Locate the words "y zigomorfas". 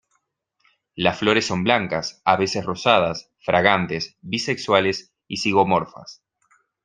5.27-6.23